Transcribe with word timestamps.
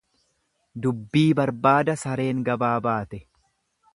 Dubbii 0.85 1.25
barbaada 1.41 1.97
sareen 2.05 2.43
gabaa 2.49 2.75
baate. 2.87 3.23